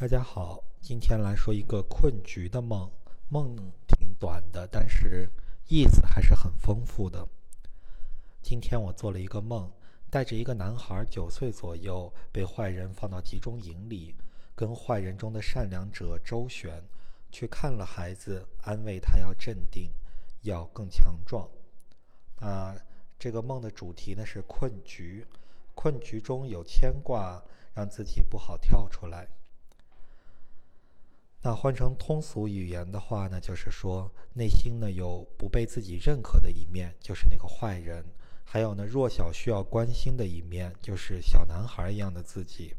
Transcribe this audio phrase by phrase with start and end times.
[0.00, 2.88] 大家好，今天来说一个困局的梦。
[3.28, 3.56] 梦
[3.88, 5.28] 挺短的，但是
[5.66, 7.26] 意思还是很丰富的。
[8.40, 9.68] 今天我做了一个梦，
[10.08, 14.14] 带着一个男孩，九岁左右，被坏人放到集中营里，
[14.54, 16.80] 跟坏人中的善良者周旋，
[17.32, 19.90] 去看了孩子，安慰他要镇定，
[20.42, 21.50] 要更强壮。
[22.36, 22.76] 啊，
[23.18, 25.26] 这个梦的主题呢是困局，
[25.74, 27.42] 困局中有牵挂，
[27.74, 29.26] 让自己不好跳出来。
[31.40, 38.02] 那换成通俗语言的话呢，就是说内心呢有不被自己认可的一面，就是那个坏人；
[38.44, 42.74] 还有呢弱小需要关心的一面，就是小男孩一样的自己。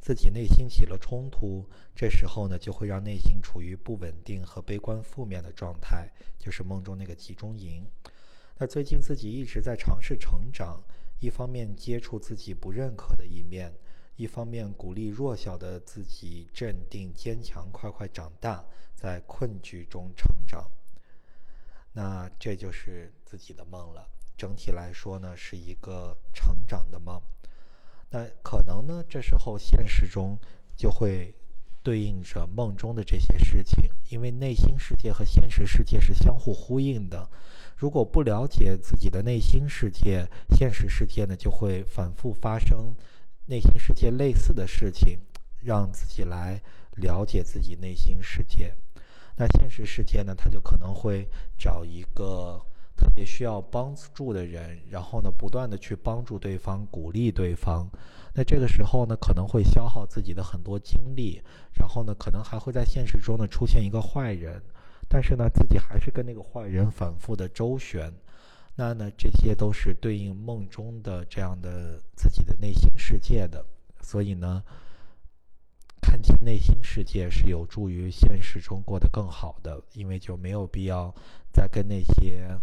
[0.00, 7.84] 自己内心起了冲突，这时候呢就会让内心处于不稳定和悲观负面的状态，就是梦中那个集中营。
[8.56, 10.82] 那最近自己一直在尝试成长，
[11.20, 13.74] 一方面接触自己不认可的一面。
[14.18, 18.64] 一方面鼓励弱小的自己镇定坚强，快快长大，
[18.96, 20.68] 在困局中成长。
[21.92, 24.08] 那这就是自己的梦了。
[24.36, 27.22] 整体来说呢，是一个成长的梦。
[28.10, 30.36] 那可能呢，这时候现实中
[30.76, 31.32] 就会
[31.84, 37.30] 对应着梦中的这些事情，因为内心世界和现实世界是相互呼应的。
[37.76, 42.96] 如果不了解自己的内心世界，现实世界呢就会反复发生。
[43.50, 45.18] 内心世界类似的事情，
[45.62, 46.60] 让自己来
[46.96, 48.74] 了解自己内心世界。
[49.36, 52.60] 那现实世界呢，他就可能会找一个
[52.94, 57.88] 特别需要帮助的人，然后呢，不断的去帮助对方，鼓励对方。
[58.34, 61.40] 那这个时候呢，可能会消耗自己的很多精力，
[61.72, 64.60] 然后呢，可能还会在现实中呢出现一个坏人，
[65.08, 68.12] 但是呢，自己还是跟那个坏人反复的周旋。
[68.80, 73.66] 那呢，这些都是对应梦中的这样的自己的内心世界的，
[74.00, 74.62] 所以呢，
[76.00, 81.12] 看清内心世界是有助于现实中过得更好的，因为就没有必要
[81.52, 82.56] 再跟那些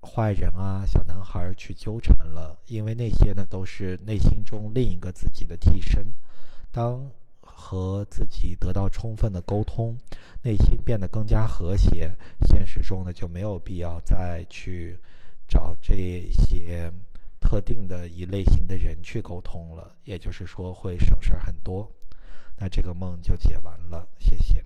[0.00, 6.02] 坏人啊、小男孩去纠缠了，因为那些呢都是内心中另一个自己的替身。
[6.72, 7.10] 当
[7.42, 9.98] 和自己得到充分的沟通，
[10.42, 12.16] 内心变得更加和谐，
[12.48, 14.98] 现实中呢就没有必要再去。
[15.48, 16.92] 找这些
[17.40, 21.90] 特定的一类型的人去沟通了，也就是说会省事儿很多。
[22.58, 24.64] 那这个梦就解完了，谢谢。